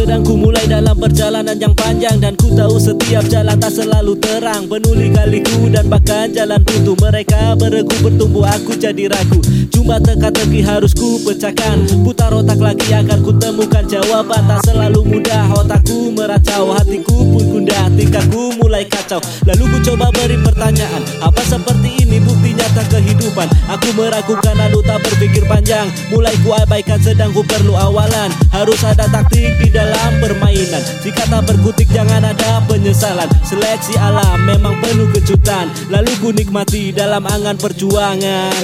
Sedang 0.00 0.24
ku 0.24 0.32
mulai 0.32 0.64
dalam 0.64 0.96
perjalanan 0.96 1.60
yang 1.60 1.76
panjang 1.76 2.16
Dan 2.24 2.32
ku 2.40 2.48
tahu 2.56 2.80
setiap 2.80 3.20
jalan 3.28 3.52
tak 3.60 3.68
selalu 3.68 4.16
terang. 4.16 4.64
Penuh 4.64 4.96
lika-liku 4.96 5.68
dan 5.68 5.92
bahkan 5.92 6.32
jalan 6.32 6.56
buntu 6.64 6.96
Mereka 6.96 7.60
beregu 7.60 7.92
bertumbuh 8.00 8.48
aku 8.48 8.80
jadi 8.80 9.12
ragu. 9.12 9.44
Cuma 9.68 10.00
teka-teki 10.00 10.64
harus 10.64 10.96
ku 10.96 11.20
pecahkan. 11.20 11.84
Putar 12.00 12.32
otak 12.32 12.64
lagi 12.64 12.88
agar 12.96 13.20
ku 13.20 13.36
temukan 13.36 13.84
jawaban. 13.84 14.40
Tak 14.48 14.72
selalu 14.72 15.04
mudah 15.04 15.52
otakku 15.52 16.16
meracau. 16.16 16.72
Hatiku 16.80 17.20
pun 17.36 17.44
gundah 17.52 17.92
tingkahku 17.92 18.56
mulai 18.56 18.88
kacau. 18.88 19.20
Lalu 19.44 19.68
ku 19.68 19.78
coba 19.84 20.08
beri 20.16 20.40
pertanyaan 20.40 21.02
Apa 21.20 21.44
seperti 21.44 22.08
ini 22.08 22.24
bukti 22.24 22.56
nyata 22.56 22.88
kehidupan? 22.88 23.52
Aku 23.68 23.92
meragukan 23.92 24.56
lalu 24.56 24.80
tak 24.80 25.04
berpikir 25.04 25.44
panjang. 25.44 25.92
Mulai 26.08 26.32
ku 26.40 26.56
abaikan 26.56 26.96
sedang 27.04 27.36
ku 27.36 27.44
perlu 27.44 27.76
awalan. 27.76 28.32
Harus 28.48 28.80
ada 28.80 29.04
taktik 29.12 29.60
di 29.60 29.68
dalam 29.68 29.89
permainan. 30.18 30.82
Jika 31.00 31.26
tak 31.30 31.42
berkutik 31.46 31.88
jangan 31.90 32.22
ada 32.26 32.60
penyesalan. 32.66 33.28
Seleksi 33.46 33.94
alam 33.98 34.42
memang 34.44 34.76
penuh 34.82 35.08
kejutan. 35.14 35.70
Lalu 35.88 36.12
ku 36.18 36.28
nikmati 36.34 36.90
dalam 36.90 37.24
angan 37.26 37.56
perjuangan. 37.56 38.62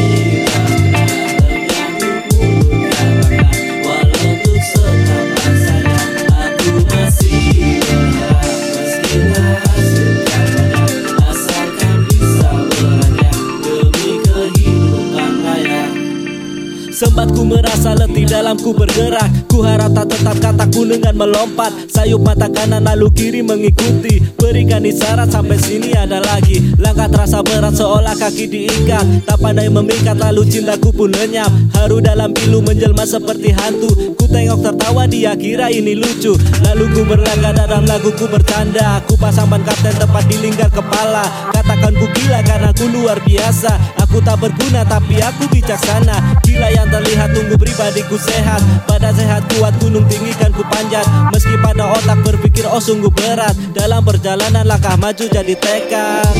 Sempat 16.98 17.30
ku 17.30 17.46
merasa 17.46 17.94
letih 17.94 18.26
dalam 18.26 18.58
ku 18.58 18.74
bergerak. 18.74 19.46
Ku 19.46 19.62
harap 19.62 19.94
tak 19.94 20.10
tetap 20.10 20.34
kataku 20.42 20.82
dengan 20.82 21.14
melompat. 21.14 21.70
Sayup 21.86 22.26
mata 22.26 22.50
kanan 22.50 22.82
lalu 22.82 23.06
kiri 23.14 23.38
mengikuti. 23.38 24.18
Berikan 24.34 24.82
isyarat 24.82 25.30
sampai 25.30 25.62
sini 25.62 25.94
ada 25.94 26.18
lagi. 26.18 26.74
Langkah 26.74 27.06
terasa 27.06 27.38
berat 27.46 27.78
seolah 27.78 28.18
kaki 28.18 28.50
diikat. 28.50 29.30
Tak 29.30 29.38
pandai 29.38 29.70
memikat 29.70 30.18
lalu 30.18 30.42
cintaku 30.50 30.90
pun 30.90 31.14
lenyap. 31.14 31.46
Haru 31.78 32.02
dalam 32.02 32.34
pilu 32.34 32.66
menjelma 32.66 33.06
seperti 33.06 33.54
hantu. 33.54 34.18
Ku 34.18 34.26
tengok 34.26 34.58
tertawa 34.66 35.06
dia 35.06 35.38
kira 35.38 35.70
ini 35.70 35.94
lucu. 35.94 36.34
Lalu 36.66 36.98
ku 36.98 37.06
berlangkah 37.06 37.54
dalam 37.62 37.86
lagu 37.86 38.10
ku 38.18 38.26
bercanda. 38.26 39.06
Ku 39.06 39.14
pasang 39.14 39.46
ban 39.46 39.62
kapten 39.62 39.94
tepat 39.94 40.26
di 40.26 40.42
lingkar 40.42 40.74
kepala. 40.74 41.22
Katakan 41.54 41.94
ku 41.94 42.10
gila 42.10 42.42
karena 42.42 42.74
ku 42.74 42.90
luar 42.90 43.22
biasa. 43.22 44.02
Aku 44.02 44.18
tak 44.18 44.42
berguna 44.42 44.82
tapi 44.82 45.22
aku 45.22 45.46
bijaksana. 45.46 46.42
Gila 46.42 46.68
yang 46.74 46.87
terlihat 47.18 47.34
tunggu 47.34 47.54
pribadiku 47.58 48.14
sehat. 48.14 48.62
Pada 48.86 49.10
sehat 49.10 49.42
kuat 49.58 49.74
gunung 49.82 50.06
tinggi 50.06 50.30
kan 50.38 50.54
ku 50.54 50.62
panjat. 50.70 51.02
Meski 51.34 51.58
pada 51.58 51.90
otak 51.90 52.22
berpikir 52.22 52.62
oh 52.70 52.78
sungguh 52.78 53.10
berat. 53.10 53.58
Dalam 53.74 54.06
perjalanan 54.06 54.62
langkah 54.62 54.94
maju 54.94 55.26
jadi 55.26 55.54
tekad 55.58 56.30